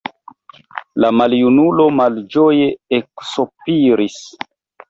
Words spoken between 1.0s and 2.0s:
La maljunulo